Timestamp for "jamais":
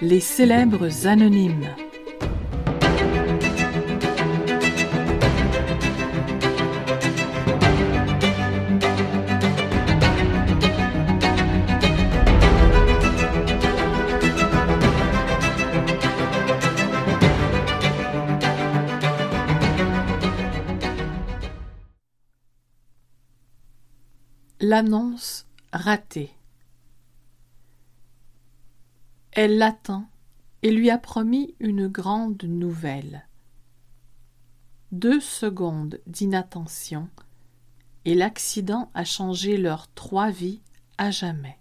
41.10-41.58